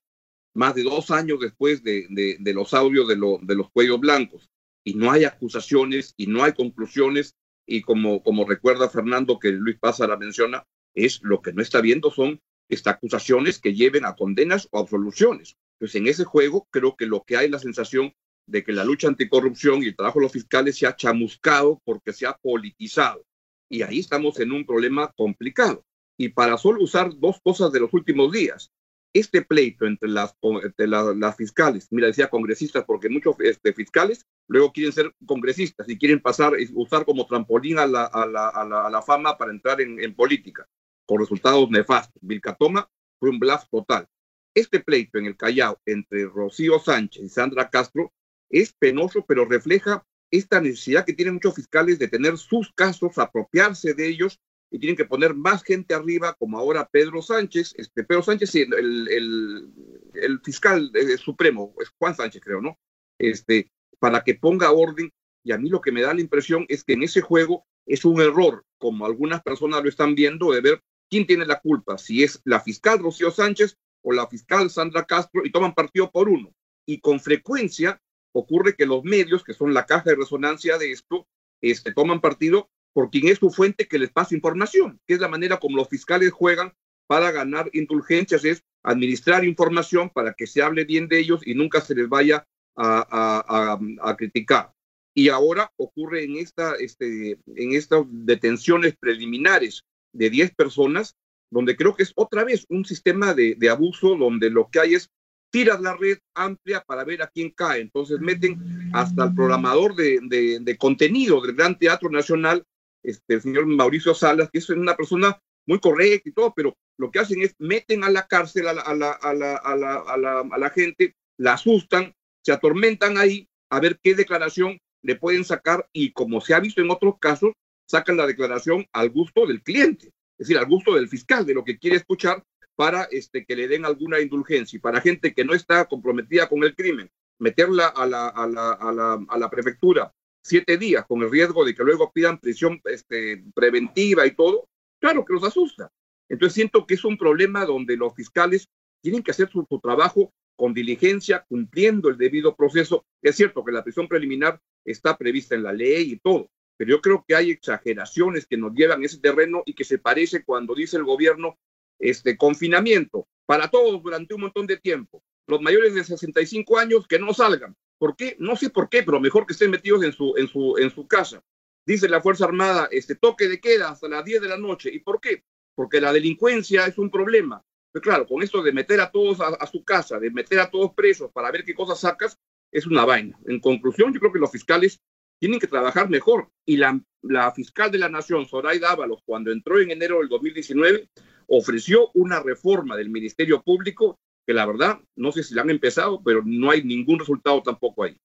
más 0.54 0.74
de 0.74 0.82
dos 0.82 1.10
años 1.10 1.38
después 1.40 1.82
de, 1.82 2.06
los 2.54 2.74
audios 2.74 3.08
de, 3.08 3.16
de 3.16 3.54
los 3.54 3.70
cuellos 3.70 4.00
blancos, 4.00 4.48
y 4.84 4.94
no 4.94 5.10
hay 5.10 5.24
acusaciones 5.24 6.14
y 6.16 6.26
no 6.26 6.42
hay 6.42 6.52
conclusiones, 6.52 7.34
y 7.66 7.82
como, 7.82 8.22
como 8.22 8.46
recuerda 8.46 8.88
Fernando 8.88 9.38
que 9.38 9.50
Luis 9.52 9.78
Paz 9.78 10.00
la 10.00 10.16
menciona, 10.16 10.64
es 10.94 11.20
lo 11.22 11.40
que 11.40 11.52
no 11.52 11.62
está 11.62 11.80
viendo 11.80 12.10
son 12.10 12.40
estas 12.68 12.94
acusaciones 12.94 13.58
que 13.58 13.74
lleven 13.74 14.04
a 14.04 14.14
condenas 14.14 14.68
o 14.70 14.78
absoluciones. 14.78 15.56
Pues 15.78 15.94
en 15.94 16.06
ese 16.06 16.24
juego 16.24 16.66
creo 16.70 16.96
que 16.96 17.06
lo 17.06 17.22
que 17.22 17.36
hay 17.36 17.48
la 17.48 17.58
sensación 17.58 18.14
de 18.50 18.64
que 18.64 18.72
la 18.72 18.84
lucha 18.84 19.08
anticorrupción 19.08 19.82
y 19.82 19.86
el 19.86 19.96
trabajo 19.96 20.18
de 20.18 20.24
los 20.24 20.32
fiscales 20.32 20.76
se 20.76 20.86
ha 20.86 20.96
chamuscado 20.96 21.80
porque 21.84 22.12
se 22.12 22.26
ha 22.26 22.34
politizado. 22.34 23.24
Y 23.68 23.82
ahí 23.82 24.00
estamos 24.00 24.40
en 24.40 24.52
un 24.52 24.66
problema 24.66 25.12
complicado. 25.16 25.84
Y 26.18 26.30
para 26.30 26.58
solo 26.58 26.82
usar 26.82 27.12
dos 27.18 27.40
cosas 27.42 27.72
de 27.72 27.80
los 27.80 27.94
últimos 27.94 28.32
días, 28.32 28.70
este 29.12 29.42
pleito 29.42 29.86
entre 29.86 30.08
las, 30.08 30.36
las 30.76 31.36
fiscales, 31.36 31.88
mira, 31.90 32.08
decía 32.08 32.30
congresistas, 32.30 32.84
porque 32.84 33.08
muchos 33.08 33.36
este, 33.40 33.72
fiscales 33.72 34.26
luego 34.46 34.72
quieren 34.72 34.92
ser 34.92 35.14
congresistas 35.26 35.88
y 35.88 35.98
quieren 35.98 36.20
pasar, 36.20 36.52
usar 36.74 37.04
como 37.04 37.26
trampolín 37.26 37.78
a 37.78 37.86
la, 37.86 38.04
a 38.04 38.26
la, 38.26 38.48
a 38.48 38.90
la, 38.90 39.02
fama 39.02 39.38
para 39.38 39.52
entrar 39.52 39.80
en, 39.80 40.02
en, 40.02 40.14
política, 40.14 40.66
con 41.06 41.20
resultados 41.20 41.70
nefastos. 41.70 42.20
Vilcatoma 42.22 42.88
fue 43.18 43.30
un 43.30 43.38
bluff 43.38 43.64
total. 43.70 44.06
Este 44.54 44.80
pleito 44.80 45.18
en 45.18 45.26
el 45.26 45.36
Callao 45.36 45.80
entre 45.86 46.26
Rocío 46.26 46.78
Sánchez 46.80 47.22
y 47.22 47.28
Sandra 47.28 47.70
Castro 47.70 48.12
es 48.50 48.72
penoso, 48.72 49.24
pero 49.26 49.44
refleja 49.44 50.04
esta 50.30 50.60
necesidad 50.60 51.04
que 51.04 51.14
tienen 51.14 51.34
muchos 51.34 51.54
fiscales 51.54 51.98
de 51.98 52.08
tener 52.08 52.36
sus 52.36 52.72
casos, 52.74 53.18
apropiarse 53.18 53.94
de 53.94 54.08
ellos 54.08 54.38
y 54.70 54.78
tienen 54.78 54.96
que 54.96 55.04
poner 55.04 55.34
más 55.34 55.64
gente 55.64 55.94
arriba, 55.94 56.34
como 56.38 56.58
ahora 56.58 56.88
Pedro 56.90 57.22
Sánchez, 57.22 57.74
este 57.76 58.04
Pedro 58.04 58.22
Sánchez, 58.22 58.54
el, 58.54 59.08
el, 59.08 59.72
el 60.14 60.40
fiscal 60.40 60.92
supremo, 61.18 61.74
es 61.80 61.88
Juan 61.98 62.14
Sánchez 62.14 62.40
creo, 62.44 62.60
¿no? 62.60 62.78
Este, 63.18 63.70
para 63.98 64.22
que 64.22 64.34
ponga 64.34 64.72
orden. 64.72 65.12
Y 65.42 65.52
a 65.52 65.58
mí 65.58 65.68
lo 65.68 65.80
que 65.80 65.90
me 65.90 66.02
da 66.02 66.14
la 66.14 66.20
impresión 66.20 66.66
es 66.68 66.84
que 66.84 66.92
en 66.92 67.02
ese 67.02 67.20
juego 67.20 67.64
es 67.86 68.04
un 68.04 68.20
error, 68.20 68.64
como 68.78 69.06
algunas 69.06 69.42
personas 69.42 69.82
lo 69.82 69.88
están 69.88 70.14
viendo, 70.14 70.52
de 70.52 70.60
ver 70.60 70.82
quién 71.08 71.26
tiene 71.26 71.46
la 71.46 71.60
culpa, 71.60 71.98
si 71.98 72.22
es 72.22 72.40
la 72.44 72.60
fiscal 72.60 72.98
Rocío 72.98 73.30
Sánchez 73.30 73.76
o 74.02 74.12
la 74.12 74.28
fiscal 74.28 74.70
Sandra 74.70 75.04
Castro, 75.04 75.42
y 75.44 75.50
toman 75.50 75.74
partido 75.74 76.10
por 76.10 76.28
uno. 76.28 76.52
Y 76.86 77.00
con 77.00 77.20
frecuencia 77.20 78.00
ocurre 78.32 78.74
que 78.76 78.86
los 78.86 79.04
medios, 79.04 79.44
que 79.44 79.54
son 79.54 79.74
la 79.74 79.86
caja 79.86 80.10
de 80.10 80.16
resonancia 80.16 80.78
de 80.78 80.92
esto, 80.92 81.26
este, 81.60 81.92
toman 81.92 82.20
partido 82.20 82.70
por 82.92 83.10
quien 83.10 83.28
es 83.28 83.38
su 83.38 83.50
fuente 83.50 83.86
que 83.86 83.98
les 83.98 84.10
pasa 84.10 84.34
información, 84.34 85.00
que 85.06 85.14
es 85.14 85.20
la 85.20 85.28
manera 85.28 85.58
como 85.58 85.76
los 85.76 85.88
fiscales 85.88 86.32
juegan 86.32 86.72
para 87.06 87.30
ganar 87.32 87.70
indulgencias, 87.72 88.44
es 88.44 88.62
administrar 88.82 89.44
información 89.44 90.10
para 90.10 90.32
que 90.32 90.46
se 90.46 90.62
hable 90.62 90.84
bien 90.84 91.08
de 91.08 91.18
ellos 91.18 91.46
y 91.46 91.54
nunca 91.54 91.80
se 91.80 91.94
les 91.94 92.08
vaya 92.08 92.46
a, 92.76 93.78
a, 94.00 94.16
criticar. 94.16 94.72
Y 95.14 95.28
ahora 95.28 95.72
ocurre 95.76 96.24
en, 96.24 96.36
esta, 96.36 96.74
este, 96.76 97.32
en 97.46 97.72
estas 97.72 98.04
detenciones 98.08 98.94
preliminares 98.96 99.82
de 100.12 100.30
10 100.30 100.54
personas, 100.54 101.16
donde 101.50 101.76
creo 101.76 101.94
que 101.94 102.04
es 102.04 102.12
otra 102.14 102.44
vez 102.44 102.64
un 102.68 102.84
sistema 102.84 103.34
de, 103.34 103.54
de 103.56 103.68
abuso, 103.68 104.16
donde 104.16 104.48
lo 104.48 104.70
que 104.70 104.80
hay 104.80 104.94
es 104.94 105.10
tiras 105.50 105.80
la 105.80 105.96
red 105.96 106.18
amplia 106.34 106.82
para 106.86 107.04
ver 107.04 107.22
a 107.22 107.28
quién 107.28 107.50
cae. 107.50 107.80
Entonces 107.80 108.20
meten 108.20 108.90
hasta 108.92 109.24
el 109.24 109.34
programador 109.34 109.94
de, 109.94 110.58
de, 110.60 110.76
contenido 110.78 111.40
del 111.40 111.54
Gran 111.54 111.78
Teatro 111.78 112.10
Nacional, 112.10 112.64
este, 113.02 113.34
el 113.34 113.42
señor 113.42 113.66
Mauricio 113.66 114.14
Salas, 114.14 114.50
que 114.50 114.58
es 114.58 114.70
una 114.70 114.96
persona 114.96 115.38
muy 115.66 115.78
correcta 115.78 116.28
y 116.28 116.32
todo, 116.32 116.52
pero 116.54 116.76
lo 116.96 117.10
que 117.10 117.18
hacen 117.18 117.42
es 117.42 117.54
meten 117.58 118.04
a 118.04 118.10
la 118.10 118.26
cárcel 118.26 118.68
a 118.68 118.72
la, 118.72 118.82
a 118.82 118.94
la, 118.94 119.12
a 119.12 119.34
la, 119.34 119.56
a 119.56 120.16
la, 120.16 120.40
a 120.40 120.58
la 120.58 120.70
gente, 120.70 121.14
la 121.36 121.54
asustan, 121.54 122.14
se 122.42 122.52
atormentan 122.52 123.18
ahí 123.18 123.48
a 123.70 123.80
ver 123.80 123.98
qué 124.02 124.14
declaración 124.14 124.78
le 125.02 125.16
pueden 125.16 125.44
sacar 125.44 125.88
y 125.92 126.12
como 126.12 126.40
se 126.40 126.54
ha 126.54 126.60
visto 126.60 126.80
en 126.80 126.90
otros 126.90 127.14
casos, 127.20 127.52
sacan 127.86 128.16
la 128.16 128.26
declaración 128.26 128.86
al 128.92 129.10
gusto 129.10 129.46
del 129.46 129.62
cliente, 129.62 130.06
es 130.38 130.48
decir, 130.48 130.58
al 130.58 130.66
gusto 130.66 130.94
del 130.94 131.08
fiscal, 131.08 131.46
de 131.46 131.54
lo 131.54 131.64
que 131.64 131.78
quiere 131.78 131.96
escuchar 131.96 132.42
para 132.80 133.02
este, 133.10 133.44
que 133.44 133.56
le 133.56 133.68
den 133.68 133.84
alguna 133.84 134.20
indulgencia 134.20 134.74
y 134.74 134.80
para 134.80 135.02
gente 135.02 135.34
que 135.34 135.44
no 135.44 135.52
está 135.52 135.84
comprometida 135.84 136.48
con 136.48 136.64
el 136.64 136.74
crimen, 136.74 137.10
meterla 137.38 137.88
a 137.88 138.06
la, 138.06 139.50
prefectura 139.50 140.14
siete 140.42 140.78
días, 140.78 141.04
con 141.06 141.20
el 141.20 141.30
riesgo 141.30 141.62
de 141.66 141.74
que 141.74 141.84
luego 141.84 142.10
pidan 142.10 142.38
prisión 142.38 142.80
este, 142.86 143.44
preventiva 143.54 144.26
y 144.26 144.34
todo, 144.34 144.66
claro 144.98 145.26
que 145.26 145.34
los 145.34 145.44
asusta. 145.44 145.92
Entonces 146.30 146.54
siento 146.54 146.86
que 146.86 146.94
es 146.94 147.04
un 147.04 147.18
problema 147.18 147.66
donde 147.66 147.98
los 147.98 148.14
fiscales 148.14 148.66
tienen 149.02 149.22
que 149.22 149.32
hacer 149.32 149.50
su, 149.50 149.66
trabajo 149.82 150.32
con 150.56 150.72
diligencia, 150.72 151.44
cumpliendo 151.50 152.08
el 152.08 152.16
debido 152.16 152.56
proceso. 152.56 153.04
Es 153.20 153.36
cierto 153.36 153.62
que 153.62 153.72
la 153.72 153.84
prisión 153.84 154.08
preliminar 154.08 154.58
está 154.86 155.18
prevista 155.18 155.54
en 155.54 155.64
la 155.64 155.74
ley 155.74 156.12
y 156.12 156.16
todo, 156.18 156.48
pero 156.78 156.92
yo 156.92 157.02
creo 157.02 157.26
que 157.28 157.34
hay 157.34 157.50
exageraciones 157.50 158.46
que 158.46 158.56
nos 158.56 158.72
llevan 158.72 159.04
ese 159.04 159.18
terreno 159.18 159.64
y 159.66 159.74
que 159.74 159.84
se 159.84 159.98
parece 159.98 160.42
cuando 160.46 160.74
dice 160.74 160.96
el 160.96 161.04
gobierno 161.04 161.58
este 162.00 162.36
confinamiento 162.36 163.28
para 163.46 163.68
todos 163.68 164.02
durante 164.02 164.34
un 164.34 164.42
montón 164.42 164.66
de 164.66 164.78
tiempo. 164.78 165.22
Los 165.46 165.60
mayores 165.60 165.94
de 165.94 166.04
65 166.04 166.78
años 166.78 167.06
que 167.06 167.18
no 167.18 167.34
salgan. 167.34 167.76
¿Por 167.98 168.16
qué? 168.16 168.36
No 168.38 168.56
sé 168.56 168.70
por 168.70 168.88
qué, 168.88 169.02
pero 169.02 169.20
mejor 169.20 169.46
que 169.46 169.52
estén 169.52 169.70
metidos 169.70 170.02
en 170.02 170.12
su, 170.12 170.34
en 170.36 170.48
su, 170.48 170.76
en 170.78 170.90
su 170.90 171.06
casa. 171.06 171.42
Dice 171.84 172.08
la 172.08 172.20
Fuerza 172.20 172.44
Armada, 172.44 172.88
este 172.90 173.14
toque 173.14 173.48
de 173.48 173.60
queda 173.60 173.90
hasta 173.90 174.08
las 174.08 174.24
10 174.24 174.42
de 174.42 174.48
la 174.48 174.56
noche. 174.56 174.90
¿Y 174.92 175.00
por 175.00 175.20
qué? 175.20 175.44
Porque 175.74 176.00
la 176.00 176.12
delincuencia 176.12 176.86
es 176.86 176.98
un 176.98 177.10
problema. 177.10 177.62
Pero 177.92 178.02
claro, 178.02 178.26
con 178.26 178.42
esto 178.42 178.62
de 178.62 178.72
meter 178.72 179.00
a 179.00 179.10
todos 179.10 179.40
a, 179.40 179.66
su 179.66 179.84
casa, 179.84 180.18
de 180.18 180.30
meter 180.30 180.60
a 180.60 180.70
todos 180.70 180.94
presos 180.94 181.30
para 181.32 181.50
ver 181.50 181.64
qué 181.64 181.74
cosas 181.74 182.00
sacas, 182.00 182.38
es 182.70 182.86
una 182.86 183.04
vaina. 183.04 183.38
En 183.46 183.58
conclusión, 183.60 184.14
yo 184.14 184.20
creo 184.20 184.32
que 184.32 184.38
los 184.38 184.52
fiscales 184.52 185.00
tienen 185.40 185.58
que 185.58 185.66
trabajar 185.66 186.08
mejor. 186.08 186.50
Y 186.64 186.76
la, 186.76 187.00
la 187.22 187.50
fiscal 187.52 187.90
de 187.90 187.98
la 187.98 188.08
Nación, 188.08 188.46
Zoraida 188.46 188.92
Ábalos, 188.92 189.22
cuando 189.24 189.50
entró 189.50 189.80
en 189.80 189.90
enero 189.90 190.20
del 190.20 190.28
2019, 190.28 191.10
ofreció 191.50 192.10
una 192.14 192.40
reforma 192.40 192.96
del 192.96 193.10
Ministerio 193.10 193.62
Público 193.62 194.18
que 194.46 194.54
la 194.54 194.66
verdad, 194.66 195.00
no 195.16 195.32
sé 195.32 195.42
si 195.42 195.54
la 195.54 195.62
han 195.62 195.70
empezado, 195.70 196.22
pero 196.24 196.42
no 196.44 196.70
hay 196.70 196.82
ningún 196.82 197.18
resultado 197.18 197.62
tampoco 197.62 198.04
ahí. 198.04 198.16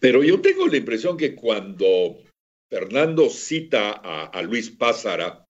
Pero 0.00 0.22
yo 0.22 0.40
tengo 0.40 0.66
la 0.66 0.76
impresión 0.76 1.16
que 1.16 1.34
cuando 1.34 2.18
Fernando 2.68 3.30
cita 3.30 3.92
a, 3.92 4.42
Luis 4.42 4.70
Pázara 4.70 5.46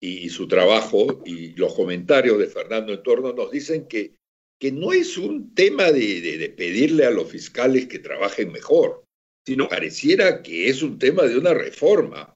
y, 0.00 0.28
su 0.30 0.48
trabajo 0.48 1.22
y 1.24 1.54
los 1.54 1.74
comentarios 1.74 2.38
de 2.38 2.48
Fernando 2.48 2.92
en 2.92 3.02
torno 3.02 3.32
nos 3.32 3.50
dicen 3.50 3.86
que, 3.86 4.16
que 4.60 4.72
no 4.72 4.92
es 4.92 5.16
un 5.16 5.54
tema 5.54 5.92
de, 5.92 6.20
de, 6.20 6.48
pedirle 6.50 7.04
a 7.04 7.10
los 7.10 7.30
fiscales 7.30 7.86
que 7.86 8.00
trabajen 8.00 8.50
mejor, 8.50 9.04
sino 9.46 9.68
pareciera 9.68 10.42
que 10.42 10.68
es 10.68 10.82
un 10.82 10.98
tema 10.98 11.22
de 11.24 11.38
una 11.38 11.54
reforma, 11.54 12.34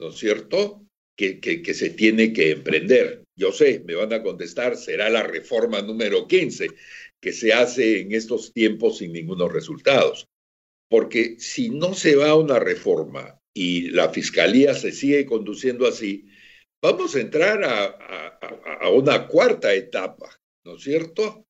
¿no 0.00 0.08
es 0.08 0.16
cierto? 0.16 0.85
Que, 1.16 1.74
se 1.74 1.90
tiene 1.90 2.32
que 2.32 2.50
emprender. 2.50 3.24
Yo 3.34 3.50
sé, 3.50 3.82
me 3.86 3.94
van 3.94 4.12
a 4.12 4.22
contestar, 4.22 4.76
será 4.76 5.08
la 5.08 5.22
reforma 5.22 5.80
número 5.80 6.28
15 6.28 6.68
que 7.20 7.32
se 7.32 7.52
hace 7.52 8.00
en 8.00 8.12
estos 8.12 8.52
tiempos 8.52 8.98
sin 8.98 9.12
ningunos 9.12 9.52
resultados. 9.52 10.28
Porque 10.88 11.36
si 11.38 11.70
no 11.70 11.94
se 11.94 12.16
va 12.16 12.30
a 12.30 12.36
una 12.36 12.58
reforma 12.58 13.40
y 13.54 13.90
la 13.90 14.10
fiscalía 14.10 14.74
se 14.74 14.92
sigue 14.92 15.26
conduciendo 15.26 15.86
así, 15.86 16.26
vamos 16.82 17.16
a 17.16 17.20
entrar 17.20 17.64
a, 17.64 18.90
una 18.90 19.26
cuarta 19.26 19.74
etapa, 19.74 20.30
¿no 20.64 20.76
es 20.76 20.82
cierto? 20.82 21.44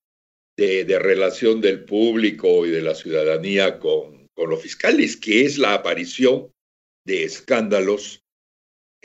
De, 0.57 0.99
relación 0.99 1.61
del 1.61 1.85
público 1.85 2.65
y 2.65 2.71
de 2.71 2.81
la 2.81 2.95
ciudadanía 2.95 3.79
con, 3.79 4.29
con 4.35 4.49
los 4.49 4.63
fiscales, 4.63 5.17
que 5.17 5.45
es 5.45 5.59
la 5.59 5.75
aparición 5.75 6.51
de 7.05 7.25
escándalos 7.25 8.23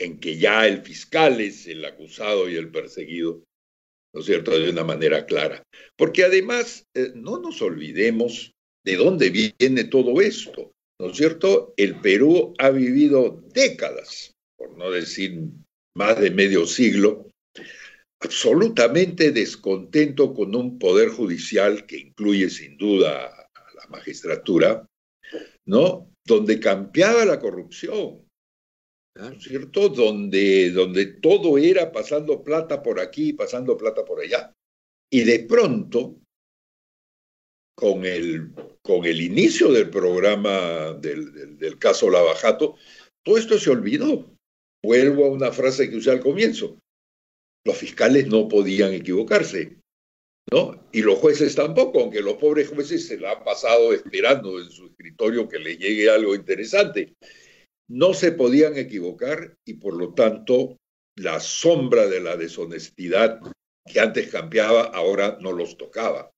en 0.02 0.18
que 0.18 0.36
ya 0.36 0.66
el 0.66 0.82
fiscal 0.82 1.40
es 1.40 1.66
el 1.66 1.84
acusado 1.84 2.48
y 2.48 2.56
el 2.56 2.70
perseguido, 2.70 3.44
¿no 4.14 4.20
es 4.20 4.26
cierto?, 4.26 4.58
de 4.58 4.70
una 4.70 4.84
manera 4.84 5.26
clara. 5.26 5.62
Porque 5.96 6.24
además, 6.24 6.84
eh, 6.94 7.12
no 7.14 7.38
nos 7.38 7.62
olvidemos 7.62 8.52
de 8.84 8.96
dónde 8.96 9.30
viene 9.30 9.84
todo 9.84 10.20
esto, 10.20 10.72
¿no 11.00 11.10
es 11.10 11.16
cierto? 11.16 11.72
El 11.76 12.00
Perú 12.00 12.54
ha 12.58 12.70
vivido 12.70 13.42
décadas, 13.52 14.32
por 14.56 14.76
no 14.76 14.90
decir 14.90 15.40
más 15.96 16.20
de 16.20 16.30
medio 16.30 16.66
siglo, 16.66 17.28
absolutamente 18.20 19.32
descontento 19.32 20.34
con 20.34 20.54
un 20.54 20.78
poder 20.78 21.08
judicial 21.08 21.86
que 21.86 21.98
incluye 21.98 22.50
sin 22.50 22.76
duda 22.76 23.26
a 23.26 23.74
la 23.74 23.86
magistratura, 23.88 24.86
¿no? 25.66 26.10
Donde 26.24 26.60
campeaba 26.60 27.24
la 27.24 27.40
corrupción, 27.40 28.21
cierto? 29.40 29.88
Donde, 29.88 30.70
donde 30.70 31.06
todo 31.06 31.58
era 31.58 31.92
pasando 31.92 32.42
plata 32.42 32.82
por 32.82 33.00
aquí, 33.00 33.32
pasando 33.32 33.76
plata 33.76 34.04
por 34.04 34.20
allá. 34.20 34.52
Y 35.10 35.24
de 35.24 35.40
pronto, 35.40 36.16
con 37.76 38.04
el, 38.04 38.52
con 38.82 39.04
el 39.04 39.20
inicio 39.20 39.70
del 39.70 39.90
programa 39.90 40.94
del, 40.94 41.58
del, 41.58 41.78
caso 41.78 42.10
Lavajato, 42.10 42.76
todo 43.22 43.36
esto 43.36 43.58
se 43.58 43.70
olvidó. 43.70 44.34
Vuelvo 44.82 45.26
a 45.26 45.30
una 45.30 45.52
frase 45.52 45.90
que 45.90 45.96
usé 45.96 46.10
al 46.10 46.20
comienzo. 46.20 46.78
Los 47.64 47.76
fiscales 47.76 48.26
no 48.26 48.48
podían 48.48 48.92
equivocarse, 48.92 49.76
¿no? 50.50 50.88
Y 50.90 51.02
los 51.02 51.18
jueces 51.18 51.54
tampoco, 51.54 52.00
aunque 52.00 52.20
los 52.20 52.34
pobres 52.34 52.68
jueces 52.68 53.06
se 53.06 53.18
la 53.18 53.32
han 53.32 53.44
pasado 53.44 53.92
esperando 53.92 54.60
en 54.60 54.68
su 54.70 54.86
escritorio 54.86 55.48
que 55.48 55.60
les 55.60 55.78
llegue 55.78 56.10
algo 56.10 56.34
interesante 56.34 57.14
no 57.88 58.14
se 58.14 58.32
podían 58.32 58.76
equivocar 58.76 59.56
y 59.64 59.74
por 59.74 59.94
lo 59.94 60.14
tanto 60.14 60.78
la 61.16 61.40
sombra 61.40 62.06
de 62.06 62.20
la 62.20 62.36
deshonestidad 62.36 63.40
que 63.86 64.00
antes 64.00 64.28
cambiaba 64.28 64.82
ahora 64.82 65.38
no 65.40 65.52
los 65.52 65.76
tocaba. 65.76 66.32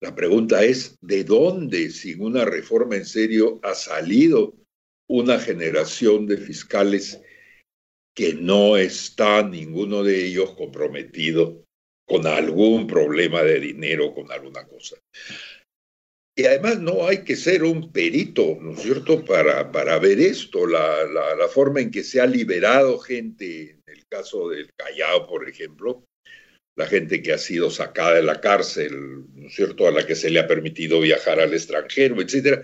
La 0.00 0.14
pregunta 0.14 0.64
es, 0.64 0.98
¿de 1.00 1.24
dónde, 1.24 1.90
sin 1.90 2.22
una 2.22 2.44
reforma 2.44 2.96
en 2.96 3.06
serio, 3.06 3.60
ha 3.62 3.74
salido 3.74 4.54
una 5.08 5.38
generación 5.38 6.26
de 6.26 6.36
fiscales 6.36 7.20
que 8.14 8.34
no 8.34 8.76
está 8.76 9.42
ninguno 9.42 10.02
de 10.02 10.26
ellos 10.26 10.54
comprometido 10.54 11.64
con 12.06 12.26
algún 12.26 12.86
problema 12.86 13.42
de 13.42 13.60
dinero, 13.60 14.14
con 14.14 14.30
alguna 14.30 14.66
cosa? 14.66 14.96
Y 16.36 16.46
además 16.46 16.80
no 16.80 17.06
hay 17.06 17.22
que 17.22 17.36
ser 17.36 17.62
un 17.62 17.92
perito, 17.92 18.58
¿no 18.60 18.72
es 18.72 18.82
cierto?, 18.82 19.24
para, 19.24 19.70
para 19.70 19.98
ver 20.00 20.18
esto, 20.18 20.66
la, 20.66 21.04
la, 21.04 21.48
forma 21.48 21.80
en 21.80 21.92
que 21.92 22.02
se 22.02 22.20
ha 22.20 22.26
liberado 22.26 22.98
gente, 22.98 23.70
en 23.70 23.82
el 23.86 24.04
caso 24.08 24.48
del 24.48 24.68
Callao, 24.74 25.28
por 25.28 25.48
ejemplo, 25.48 26.04
la 26.76 26.86
gente 26.86 27.22
que 27.22 27.32
ha 27.32 27.38
sido 27.38 27.70
sacada 27.70 28.14
de 28.14 28.24
la 28.24 28.40
cárcel, 28.40 29.26
¿no 29.32 29.46
es 29.46 29.54
cierto?, 29.54 29.86
a 29.86 29.92
la 29.92 30.04
que 30.04 30.16
se 30.16 30.28
le 30.28 30.40
ha 30.40 30.48
permitido 30.48 31.00
viajar 31.00 31.38
al 31.38 31.54
extranjero, 31.54 32.20
etcétera. 32.20 32.62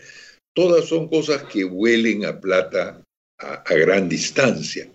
Todas 0.52 0.86
son 0.86 1.08
cosas 1.08 1.44
que 1.44 1.64
huelen 1.64 2.24
a 2.24 2.40
plata 2.40 3.04
a, 3.38 3.74
gran 3.74 4.08
distancia. 4.08 4.90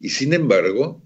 Y 0.00 0.08
sin 0.08 0.32
embargo, 0.32 1.02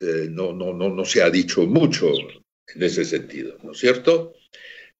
eh, 0.00 0.28
no, 0.30 0.52
no, 0.52 0.74
no, 0.74 0.90
no 0.90 1.04
se 1.06 1.22
ha 1.22 1.30
dicho 1.30 1.62
mucho 1.62 2.12
en 2.12 2.82
ese 2.82 3.06
sentido, 3.06 3.56
¿no 3.62 3.72
es 3.72 3.78
cierto? 3.78 4.34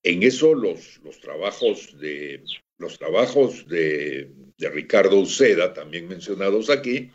En 0.04 0.22
eso 0.22 0.54
los, 0.54 1.00
los 1.02 1.18
trabajos, 1.18 1.98
de, 1.98 2.44
los 2.76 2.98
trabajos 2.98 3.66
de, 3.66 4.30
Ricardo 4.58 5.18
Uceda, 5.18 5.72
también 5.72 6.06
mencionados 6.06 6.68
aquí, 6.68 7.10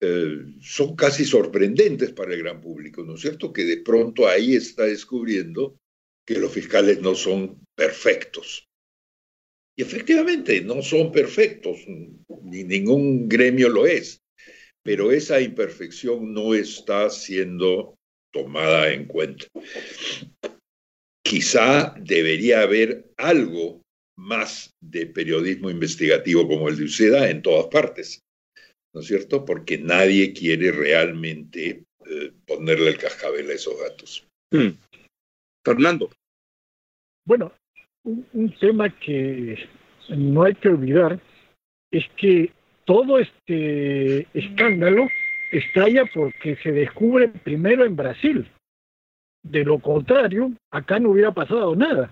eh, 0.00 0.44
son 0.60 0.94
casi 0.94 1.24
sorprendentes 1.24 2.12
para 2.12 2.34
el 2.34 2.38
gran 2.38 2.60
público, 2.60 3.02
¿no 3.02 3.16
es 3.16 3.20
cierto? 3.20 3.52
Que 3.52 3.64
de 3.64 3.78
pronto 3.78 4.28
ahí 4.28 4.54
está 4.54 4.84
descubriendo 4.84 5.76
que 6.24 6.38
los 6.38 6.52
fiscales 6.52 7.00
no 7.00 7.16
son 7.16 7.66
perfectos. 7.74 8.68
Y 9.76 9.82
efectivamente, 9.82 10.60
no 10.60 10.82
son 10.82 11.10
perfectos, 11.10 11.78
ni 12.42 12.62
ningún 12.62 13.28
gremio 13.28 13.68
lo 13.68 13.86
es, 13.86 14.20
pero 14.84 15.10
esa 15.10 15.40
imperfección 15.40 16.32
no 16.32 16.54
está 16.54 17.10
siendo 17.10 17.96
tomada 18.32 18.92
en 18.92 19.06
cuenta 19.06 19.46
quizá 21.28 21.94
debería 21.98 22.62
haber 22.62 23.12
algo 23.18 23.82
más 24.16 24.74
de 24.80 25.06
periodismo 25.06 25.70
investigativo 25.70 26.48
como 26.48 26.68
el 26.68 26.76
de 26.76 26.84
Uceda 26.84 27.28
en 27.28 27.42
todas 27.42 27.66
partes, 27.66 28.20
¿no 28.94 29.00
es 29.00 29.06
cierto? 29.06 29.44
Porque 29.44 29.78
nadie 29.78 30.32
quiere 30.32 30.72
realmente 30.72 31.84
eh, 32.06 32.32
ponerle 32.46 32.90
el 32.90 32.98
cascabel 32.98 33.50
a 33.50 33.52
esos 33.52 33.78
datos. 33.78 34.26
Hmm. 34.50 34.70
Fernando. 35.64 36.10
Bueno, 37.26 37.52
un, 38.04 38.54
tema 38.58 38.88
que 38.98 39.68
no 40.08 40.44
hay 40.44 40.54
que 40.54 40.68
olvidar 40.68 41.20
es 41.92 42.04
que 42.16 42.50
todo 42.86 43.18
este 43.18 44.26
escándalo 44.32 45.08
estalla 45.52 46.04
porque 46.14 46.56
se 46.62 46.72
descubre 46.72 47.28
primero 47.28 47.84
en 47.84 47.96
Brasil. 47.96 48.50
De 49.50 49.64
lo 49.64 49.78
contrario, 49.78 50.52
acá 50.70 50.98
no 50.98 51.10
hubiera 51.10 51.32
pasado 51.32 51.74
nada. 51.74 52.10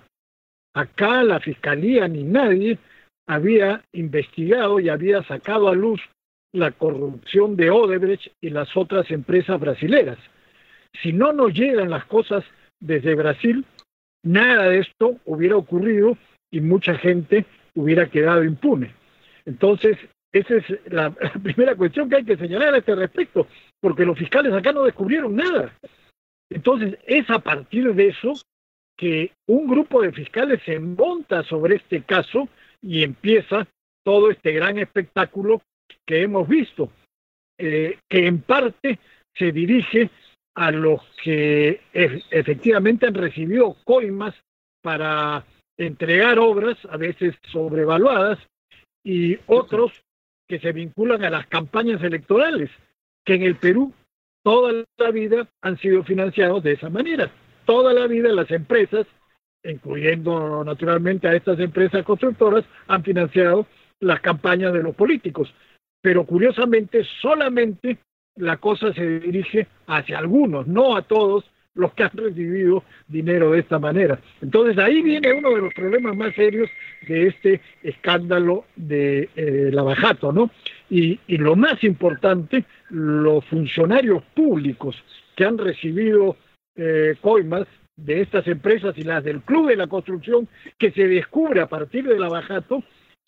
Acá 0.74 1.22
la 1.22 1.38
fiscalía 1.38 2.08
ni 2.08 2.22
nadie 2.22 2.78
había 3.26 3.82
investigado 3.92 4.80
y 4.80 4.88
había 4.88 5.22
sacado 5.24 5.68
a 5.68 5.74
luz 5.74 6.00
la 6.52 6.70
corrupción 6.70 7.56
de 7.56 7.70
Odebrecht 7.70 8.32
y 8.40 8.50
las 8.50 8.74
otras 8.76 9.10
empresas 9.10 9.60
brasileras. 9.60 10.18
Si 11.02 11.12
no 11.12 11.32
nos 11.32 11.52
llegan 11.52 11.90
las 11.90 12.06
cosas 12.06 12.42
desde 12.80 13.14
Brasil, 13.14 13.64
nada 14.22 14.70
de 14.70 14.78
esto 14.78 15.16
hubiera 15.26 15.56
ocurrido 15.56 16.16
y 16.50 16.60
mucha 16.60 16.94
gente 16.96 17.44
hubiera 17.74 18.06
quedado 18.06 18.44
impune. 18.44 18.94
Entonces, 19.44 19.98
esa 20.32 20.56
es 20.56 20.64
la, 20.86 21.10
primera 21.42 21.74
cuestión 21.74 22.08
que 22.08 22.16
hay 22.16 22.24
que 22.24 22.38
señalar 22.38 22.74
a 22.74 22.78
este 22.78 22.94
respecto, 22.94 23.46
porque 23.80 24.06
los 24.06 24.18
fiscales 24.18 24.54
acá 24.54 24.72
no 24.72 24.84
descubrieron 24.84 25.36
nada. 25.36 25.72
Entonces, 26.50 26.98
es 27.06 27.28
a 27.30 27.38
partir 27.38 27.92
de 27.94 28.08
eso 28.08 28.34
que 28.96 29.32
un 29.46 29.66
grupo 29.66 30.00
de 30.00 30.12
fiscales 30.12 30.60
se 30.64 30.78
monta 30.78 31.42
sobre 31.44 31.76
este 31.76 32.02
caso 32.02 32.48
y 32.80 33.02
empieza 33.02 33.66
todo 34.04 34.30
este 34.30 34.52
gran 34.52 34.78
espectáculo 34.78 35.60
que 36.06 36.22
hemos 36.22 36.48
visto, 36.48 36.90
eh, 37.58 37.98
que 38.08 38.26
en 38.26 38.40
parte 38.40 38.98
se 39.34 39.52
dirige 39.52 40.10
a 40.54 40.70
los 40.70 41.02
que 41.22 41.82
efectivamente 41.92 43.06
han 43.06 43.14
recibido 43.14 43.76
coimas 43.84 44.34
para 44.82 45.44
entregar 45.76 46.38
obras, 46.38 46.78
a 46.88 46.96
veces 46.96 47.34
sobrevaluadas, 47.52 48.38
y 49.04 49.38
otros 49.46 49.92
que 50.48 50.58
se 50.58 50.72
vinculan 50.72 51.24
a 51.24 51.30
las 51.30 51.46
campañas 51.48 52.02
electorales, 52.02 52.70
que 53.24 53.34
en 53.34 53.42
el 53.42 53.56
Perú 53.56 53.92
toda 54.46 54.84
la 54.98 55.10
vida 55.10 55.48
han 55.60 55.76
sido 55.78 56.04
financiados 56.04 56.62
de 56.62 56.74
esa 56.74 56.88
manera. 56.88 57.28
Toda 57.64 57.92
la 57.92 58.06
vida 58.06 58.28
las 58.32 58.48
empresas, 58.52 59.04
incluyendo 59.64 60.62
naturalmente 60.62 61.26
a 61.26 61.34
estas 61.34 61.58
empresas 61.58 62.04
constructoras, 62.04 62.64
han 62.86 63.02
financiado 63.02 63.66
las 63.98 64.20
campañas 64.20 64.72
de 64.72 64.84
los 64.84 64.94
políticos. 64.94 65.52
Pero 66.00 66.24
curiosamente, 66.24 67.02
solamente 67.20 67.98
la 68.36 68.58
cosa 68.58 68.92
se 68.92 69.18
dirige 69.18 69.66
hacia 69.88 70.18
algunos, 70.18 70.68
no 70.68 70.96
a 70.96 71.02
todos 71.02 71.44
los 71.74 71.92
que 71.94 72.04
han 72.04 72.10
recibido 72.14 72.84
dinero 73.08 73.50
de 73.50 73.58
esta 73.58 73.80
manera. 73.80 74.20
Entonces 74.40 74.78
ahí 74.78 75.02
viene 75.02 75.32
uno 75.32 75.50
de 75.56 75.62
los 75.62 75.74
problemas 75.74 76.16
más 76.16 76.32
serios 76.36 76.70
de 77.08 77.26
este 77.26 77.60
escándalo 77.82 78.64
de 78.76 79.28
eh, 79.34 79.70
Lavajato, 79.72 80.30
¿no? 80.30 80.52
Y, 80.88 81.18
y, 81.26 81.36
lo 81.38 81.56
más 81.56 81.82
importante, 81.82 82.64
los 82.90 83.44
funcionarios 83.46 84.22
públicos 84.34 84.96
que 85.34 85.44
han 85.44 85.58
recibido 85.58 86.36
eh, 86.76 87.16
coimas 87.20 87.66
de 87.96 88.20
estas 88.20 88.46
empresas 88.46 88.96
y 88.98 89.02
las 89.02 89.24
del 89.24 89.40
Club 89.40 89.68
de 89.68 89.76
la 89.76 89.86
Construcción, 89.86 90.48
que 90.78 90.90
se 90.92 91.08
descubre 91.08 91.60
a 91.60 91.66
partir 91.66 92.04
de 92.06 92.18
Lavajato, 92.18 92.84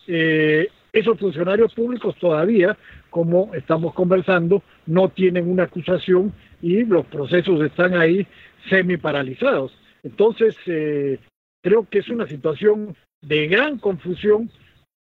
eh, 0.06 0.68
esos 0.92 1.18
funcionarios 1.18 1.74
públicos 1.74 2.14
todavía, 2.16 2.76
como 3.10 3.54
estamos 3.54 3.94
conversando, 3.94 4.62
no 4.86 5.08
tienen 5.08 5.50
una 5.50 5.64
acusación 5.64 6.32
y 6.60 6.84
los 6.84 7.06
procesos 7.06 7.62
están 7.62 7.94
ahí 7.94 8.26
semi 8.68 8.96
paralizados. 8.96 9.72
Entonces, 10.02 10.56
eh, 10.66 11.18
creo 11.62 11.86
que 11.88 11.98
es 11.98 12.08
una 12.08 12.26
situación 12.26 12.96
de 13.20 13.46
gran 13.48 13.78
confusión, 13.78 14.50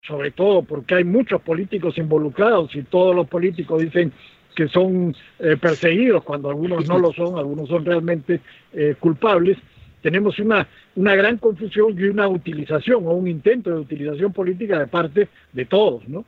sobre 0.08 0.32
todo 0.32 0.64
porque 0.64 0.96
hay 0.96 1.04
muchos 1.04 1.42
políticos 1.42 1.98
involucrados 1.98 2.76
y 2.76 2.84
todos 2.84 3.16
los 3.16 3.28
políticos 3.28 3.82
dicen 3.82 4.12
que 4.56 4.68
son 4.68 5.16
eh, 5.40 5.58
perseguidos 5.58 6.24
cuando 6.24 6.50
algunos 6.50 6.88
no 6.88 6.98
lo 6.98 7.12
son, 7.12 7.38
algunos 7.38 7.68
son 7.68 7.86
realmente 7.86 8.40
eh, 8.74 8.96
culpables 9.00 9.58
tenemos 10.02 10.38
una, 10.38 10.68
una 10.96 11.16
gran 11.16 11.38
confusión 11.40 12.00
y 12.00 12.04
una 12.04 12.28
utilización 12.28 13.08
o 13.08 13.14
un 13.14 13.28
intento 13.28 13.72
de 13.72 13.80
utilización 13.80 14.32
política 14.32 14.78
de 14.78 14.86
parte 14.86 15.30
de 15.52 15.66
todos, 15.66 16.08
¿no? 16.08 16.26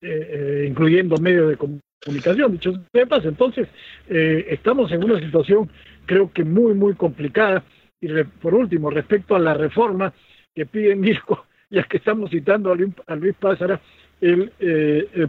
Eh, 0.00 0.66
incluyendo 0.68 1.16
medios 1.18 1.50
de 1.50 1.56
comunicación, 1.56 2.50
dicho 2.50 2.72
sepas. 2.92 3.24
Entonces, 3.24 3.68
estamos 4.08 4.90
en 4.90 5.04
una 5.04 5.20
situación 5.20 5.70
creo 6.06 6.32
que 6.32 6.44
muy, 6.44 6.74
muy 6.74 6.94
complicada. 6.94 7.62
Y 8.00 8.08
por 8.40 8.54
último, 8.54 8.90
respecto 8.90 9.34
a 9.34 9.38
la 9.38 9.54
reforma 9.54 10.12
que 10.54 10.66
pide 10.66 10.96
Mirko, 10.96 11.46
ya 11.72 11.82
que 11.84 11.96
estamos 11.96 12.30
citando 12.30 12.70
a 12.70 12.76
Luis, 12.76 12.94
a 13.08 13.16
Luis 13.16 13.34
Pázara, 13.34 13.80
él 14.20 14.52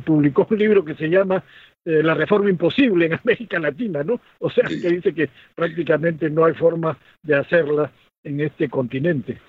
publicó 0.06 0.46
un 0.48 0.60
libro 0.60 0.86
que 0.86 0.94
se 0.94 1.10
llama 1.10 1.44
La 1.84 2.14
reforma 2.14 2.52
imposible 2.52 3.08
en 3.08 3.14
América 3.24 3.60
Latina, 3.60 4.04
¿no? 4.04 4.22
O 4.38 4.52
sea, 4.52 4.66
que 4.66 4.90
dice 4.90 5.16
que 5.16 5.30
prácticamente 5.56 6.30
no 6.30 6.46
hay 6.46 6.54
forma 6.54 6.96
de 7.24 7.36
hacerla 7.36 7.92
en 8.24 8.42
este 8.42 8.70
continente. 8.70 9.40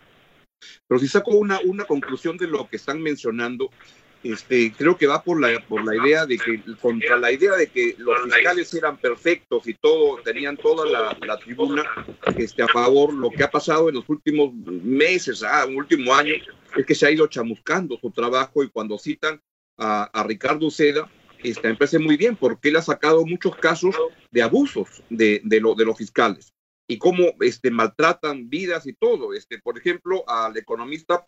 Pero 0.88 0.98
si 0.98 1.08
saco 1.08 1.32
una, 1.32 1.58
una 1.64 1.84
conclusión 1.84 2.38
de 2.38 2.46
lo 2.46 2.66
que 2.68 2.76
están 2.76 3.02
mencionando, 3.02 3.70
este, 4.24 4.72
creo 4.72 4.96
que 4.96 5.06
va 5.06 5.22
por 5.22 5.40
la, 5.40 5.60
por 5.68 5.84
la 5.84 5.94
idea 5.94 6.26
de 6.26 6.38
que, 6.38 6.62
contra 6.80 7.16
la 7.18 7.30
idea 7.30 7.52
de 7.56 7.68
que 7.68 7.94
los 7.98 8.22
fiscales 8.22 8.72
eran 8.74 8.96
perfectos 8.96 9.68
y 9.68 9.74
todo, 9.74 10.20
tenían 10.22 10.56
toda 10.56 10.86
la, 10.86 11.16
la 11.26 11.38
tribuna 11.38 11.84
este, 12.36 12.62
a 12.62 12.68
favor, 12.68 13.12
lo 13.12 13.30
que 13.30 13.44
ha 13.44 13.50
pasado 13.50 13.88
en 13.88 13.96
los 13.96 14.08
últimos 14.08 14.52
meses, 14.54 15.42
ah, 15.42 15.66
último 15.66 16.14
año, 16.14 16.34
es 16.76 16.86
que 16.86 16.94
se 16.94 17.06
ha 17.06 17.10
ido 17.10 17.26
chamuscando 17.26 17.98
su 18.00 18.10
trabajo 18.10 18.64
y 18.64 18.70
cuando 18.70 18.98
citan 18.98 19.40
a, 19.76 20.04
a 20.04 20.24
Ricardo 20.24 20.70
Seda, 20.70 21.08
este, 21.42 21.68
me 21.68 21.76
parece 21.76 21.98
muy 21.98 22.16
bien 22.16 22.36
porque 22.36 22.70
él 22.70 22.76
ha 22.76 22.82
sacado 22.82 23.26
muchos 23.26 23.54
casos 23.56 23.94
de 24.30 24.42
abusos 24.42 25.02
de, 25.10 25.42
de, 25.44 25.60
lo, 25.60 25.74
de 25.74 25.84
los 25.84 25.98
fiscales 25.98 26.54
y 26.86 26.98
cómo 26.98 27.34
este, 27.40 27.70
maltratan 27.70 28.48
vidas 28.48 28.86
y 28.86 28.94
todo. 28.94 29.34
Este, 29.34 29.58
por 29.58 29.78
ejemplo, 29.78 30.24
al 30.28 30.56
economista 30.56 31.22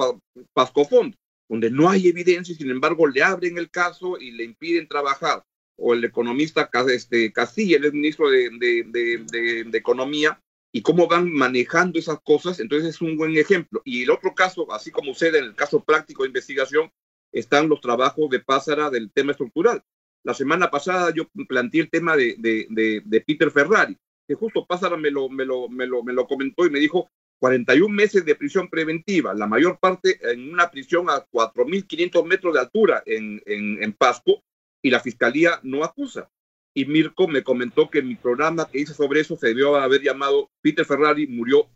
Pascofond, 0.53 1.15
donde 1.49 1.71
no 1.71 1.89
hay 1.89 2.09
evidencia 2.09 2.53
y 2.53 2.57
sin 2.57 2.71
embargo 2.71 3.07
le 3.07 3.23
abren 3.23 3.59
el 3.59 3.71
caso 3.71 4.19
y 4.19 4.33
le 4.33 4.45
impiden 4.45 4.89
trabajar. 4.89 5.45
O 5.79 5.93
el 5.93 6.05
economista 6.05 6.71
este, 6.89 7.33
Castilla, 7.33 7.77
el 7.77 7.93
ministro 7.93 8.31
de, 8.31 8.49
de, 8.59 9.65
de, 9.71 9.79
Economía, 9.79 10.41
y 10.73 10.81
cómo 10.81 11.07
van 11.07 11.31
manejando 11.31 11.99
esas 11.99 12.19
cosas. 12.21 12.61
Entonces 12.61 12.89
es 12.89 13.01
un 13.03 13.17
buen 13.17 13.37
ejemplo. 13.37 13.83
Y 13.85 14.05
el 14.05 14.11
otro 14.11 14.35
caso, 14.35 14.73
así 14.73 14.91
como 14.91 15.13
sucede 15.13 15.39
en 15.39 15.45
el 15.45 15.55
caso 15.55 15.85
práctico 15.85 16.23
de 16.23 16.29
investigación, 16.29 16.91
están 17.31 17.69
los 17.69 17.83
trabajos 17.83 18.31
de 18.31 18.41
Pásara 18.41 18.89
del 18.89 19.13
tema 19.13 19.33
estructural. 19.33 19.83
La 20.25 20.33
semana 20.33 20.71
pasada 20.71 21.13
yo 21.15 21.29
planteé 21.47 21.83
el 21.83 21.91
tema 21.91 22.17
de 22.17 23.23
Peter 23.27 23.51
Ferrari 23.51 23.99
que 24.27 24.35
justo 24.35 24.67
Pásara 24.67 24.97
me 24.97 25.11
lo, 25.11 25.29
me 25.29 25.45
lo, 25.45 25.69
me 25.69 25.87
lo, 25.87 26.03
me 26.03 26.13
lo 26.13 26.27
comentó 26.27 26.67
y 26.67 26.71
me 26.71 26.81
dijo 26.81 27.11
41 27.39 27.95
meses 27.95 28.25
de 28.25 28.35
prisión 28.35 28.69
preventiva, 28.69 29.35
la 29.35 29.47
mayor 29.47 29.79
parte 29.79 30.19
en 30.23 30.53
una 30.53 30.71
prisión 30.71 31.11
a 31.11 31.27
4.500 31.27 32.25
metros 32.25 32.55
de 32.55 32.61
altura 32.61 33.03
en, 33.05 33.43
en, 33.47 33.83
en, 33.83 33.93
Pasco, 33.93 34.43
y 34.83 34.91
la 34.91 35.01
fiscalía 35.01 35.61
no 35.63 35.85
acusa. 35.85 36.31
Y 36.75 36.85
Mirko 36.85 37.29
me 37.29 37.43
comentó 37.43 37.91
que 37.91 38.03
mi 38.03 38.15
programa 38.15 38.69
que 38.69 38.81
hice 38.81 38.95
sobre 38.95 39.21
eso 39.21 39.37
se 39.37 39.49
debió 39.49 39.77
haber 39.77 40.03
llamado 40.03 40.51
Peter 40.63 40.85
Ferrari 40.85 41.27
murió 41.27 41.71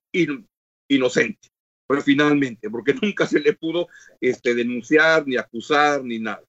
inocente, 0.88 1.49
pero 1.88 2.03
finalmente, 2.03 2.68
porque 2.70 2.94
nunca 3.03 3.27
se 3.27 3.40
le 3.40 3.55
pudo 3.55 3.88
este, 4.20 4.55
denunciar, 4.55 5.27
ni 5.27 5.37
acusar, 5.37 6.05
ni 6.05 6.18
nada. 6.18 6.42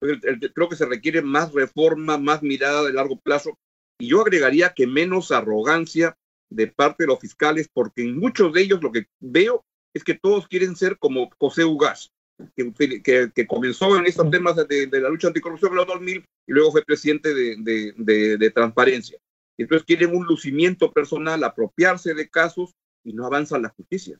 Creo 0.00 0.68
que 0.68 0.76
se 0.76 0.86
requiere 0.86 1.22
más 1.22 1.52
reforma, 1.52 2.18
más 2.18 2.42
mirada 2.42 2.84
de 2.84 2.92
largo 2.92 3.18
plazo 3.18 3.58
y 3.98 4.08
yo 4.08 4.20
agregaría 4.20 4.74
que 4.74 4.86
menos 4.86 5.32
arrogancia 5.32 6.16
de 6.50 6.66
parte 6.66 7.04
de 7.04 7.08
los 7.08 7.20
fiscales, 7.20 7.68
porque 7.72 8.02
en 8.02 8.18
muchos 8.18 8.52
de 8.52 8.62
ellos 8.62 8.82
lo 8.82 8.92
que 8.92 9.06
veo 9.20 9.64
es 9.94 10.04
que 10.04 10.14
todos 10.14 10.48
quieren 10.48 10.76
ser 10.76 10.98
como 10.98 11.30
José 11.38 11.64
Ugas, 11.64 12.12
que, 12.54 13.32
que, 13.34 13.46
comenzó 13.46 13.96
en 13.96 14.06
estos 14.06 14.30
temas 14.30 14.56
de, 14.56 14.88
la 14.92 15.08
lucha 15.08 15.28
anticorrupción 15.28 15.72
en 15.72 15.76
los 15.76 15.86
2000 15.86 16.24
y 16.46 16.52
luego 16.52 16.72
fue 16.72 16.84
presidente 16.84 17.34
de, 17.34 17.94
de, 17.96 18.50
transparencia. 18.50 19.18
Entonces 19.58 19.84
quieren 19.84 20.14
un 20.14 20.24
lucimiento 20.24 20.92
personal, 20.92 21.42
apropiarse 21.42 22.14
de 22.14 22.28
casos 22.28 22.74
y 23.04 23.12
no 23.12 23.26
avanza 23.26 23.58
la 23.58 23.70
justicia. 23.70 24.18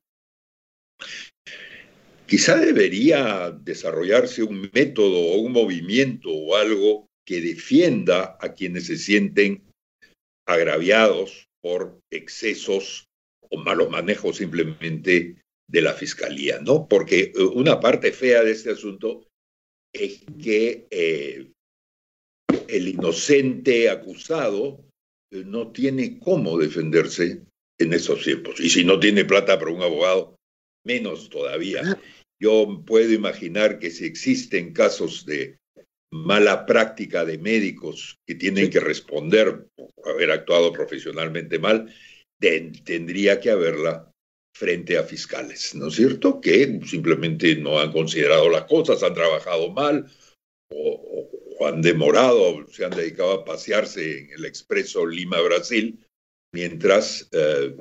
Quizá 2.27 2.57
debería 2.57 3.51
desarrollarse 3.53 4.43
un 4.43 4.69
método 4.75 5.19
o 5.19 5.37
un 5.37 5.53
movimiento 5.53 6.29
o 6.29 6.57
algo 6.57 7.07
que 7.25 7.41
defienda 7.41 8.37
a 8.41 8.53
quienes 8.53 8.87
se 8.87 8.97
sienten 8.97 9.63
agraviados 10.47 11.48
por 11.61 12.01
excesos 12.11 13.09
o 13.41 13.59
malos 13.59 13.91
manejos 13.91 14.37
simplemente 14.37 15.43
de 15.67 15.83
la 15.83 15.93
fiscalía, 15.93 16.61
¿no? 16.61 16.89
Porque 16.89 17.33
eh, 17.35 17.43
una 17.43 17.81
parte 17.81 18.13
fea 18.13 18.43
de 18.43 18.53
este 18.53 18.71
asunto 18.71 19.27
es 19.93 20.25
que 20.43 20.87
eh, 20.91 21.51
el 22.69 22.89
inocente 22.89 23.91
acusado 23.91 24.85
eh, 25.31 25.45
no 25.45 25.73
tiene 25.73 26.19
cómo 26.19 26.59
defenderse 26.59 27.43
en 27.79 27.93
esos 27.93 28.23
tiempos. 28.23 28.61
Y 28.61 28.69
si 28.69 28.85
no 28.85 28.99
tiene 28.99 29.25
plata 29.25 29.59
para 29.59 29.71
un 29.71 29.83
abogado, 29.83 30.37
menos 30.85 31.29
todavía. 31.29 31.83
Yo 32.41 32.83
puedo 32.87 33.13
imaginar 33.13 33.79
que 33.79 33.91
si 33.91 34.05
existen 34.05 34.73
casos 34.73 35.27
de 35.27 35.59
mala 36.11 36.67
práctica 36.67 37.25
de 37.25 37.39
médicos 37.39 38.19
que 38.27 38.35
tienen 38.35 38.71
que 38.71 38.81
responder 38.81 39.67
por 39.75 39.91
haber 40.09 40.31
actuado 40.31 40.73
profesionalmente 40.73 41.59
mal, 41.59 41.93
tendría 42.39 43.41
que 43.41 43.51
haberla 43.51 44.11
frente 44.55 44.99
a 44.99 45.05
fiscales, 45.05 45.75
¿no 45.75 45.89
es 45.89 45.95
cierto? 45.95 46.41
Que 46.41 46.81
simplemente 46.85 47.55
no 47.57 47.79
han 47.79 47.93
considerado 47.93 48.49
las 48.49 48.65
cosas, 48.65 49.03
han 49.03 49.15
trabajado 49.15 49.71
mal 49.71 50.11
o, 50.71 51.67
han 51.67 51.83
demorado, 51.83 52.67
se 52.69 52.85
han 52.85 52.91
dedicado 52.91 53.33
a 53.33 53.45
pasearse 53.45 54.21
en 54.21 54.31
el 54.33 54.45
expreso 54.45 55.07
Lima-Brasil, 55.07 55.99
mientras 56.53 57.29
eh, 57.33 57.77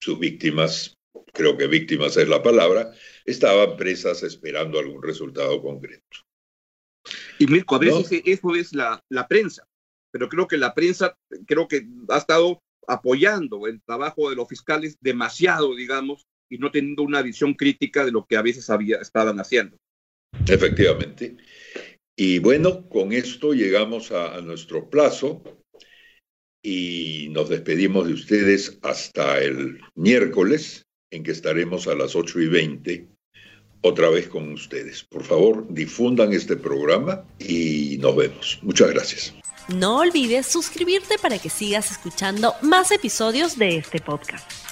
sus 0.00 0.18
víctimas 0.18 0.94
creo 1.32 1.56
que 1.56 1.66
víctimas 1.66 2.16
es 2.16 2.28
la 2.28 2.42
palabra, 2.42 2.92
estaban 3.24 3.76
presas 3.76 4.22
esperando 4.22 4.78
algún 4.78 5.02
resultado 5.02 5.62
concreto. 5.62 6.18
Y 7.38 7.46
Mirko, 7.46 7.76
a 7.76 7.78
veces 7.78 8.22
eso 8.24 8.54
es 8.54 8.72
la, 8.72 9.00
la 9.10 9.26
prensa, 9.26 9.66
pero 10.10 10.28
creo 10.28 10.46
que 10.46 10.58
la 10.58 10.74
prensa, 10.74 11.16
creo 11.46 11.68
que 11.68 11.86
ha 12.08 12.18
estado 12.18 12.60
apoyando 12.86 13.66
el 13.66 13.80
trabajo 13.82 14.30
de 14.30 14.36
los 14.36 14.48
fiscales 14.48 14.96
demasiado, 15.00 15.74
digamos, 15.74 16.26
y 16.50 16.58
no 16.58 16.70
teniendo 16.70 17.02
una 17.02 17.22
visión 17.22 17.54
crítica 17.54 18.04
de 18.04 18.12
lo 18.12 18.26
que 18.26 18.36
a 18.36 18.42
veces 18.42 18.68
había, 18.70 18.98
estaban 18.98 19.38
haciendo. 19.40 19.76
Efectivamente. 20.46 21.36
Y 22.16 22.38
bueno, 22.40 22.88
con 22.88 23.12
esto 23.12 23.54
llegamos 23.54 24.12
a, 24.12 24.36
a 24.36 24.40
nuestro 24.40 24.90
plazo 24.90 25.42
y 26.62 27.28
nos 27.30 27.48
despedimos 27.48 28.06
de 28.06 28.12
ustedes 28.12 28.78
hasta 28.82 29.40
el 29.42 29.80
miércoles, 29.94 30.84
en 31.10 31.22
que 31.22 31.32
estaremos 31.32 31.88
a 31.88 31.94
las 31.94 32.14
8 32.14 32.40
y 32.40 32.48
20 32.48 33.08
otra 33.82 34.08
vez 34.10 34.28
con 34.28 34.52
ustedes. 34.52 35.04
Por 35.04 35.22
favor, 35.22 35.66
difundan 35.68 36.32
este 36.32 36.56
programa 36.56 37.24
y 37.38 37.98
nos 38.00 38.16
vemos. 38.16 38.58
Muchas 38.62 38.90
gracias. 38.90 39.34
No 39.68 39.98
olvides 39.98 40.46
suscribirte 40.46 41.18
para 41.18 41.38
que 41.38 41.48
sigas 41.48 41.90
escuchando 41.90 42.54
más 42.62 42.90
episodios 42.90 43.58
de 43.58 43.76
este 43.76 44.00
podcast. 44.00 44.71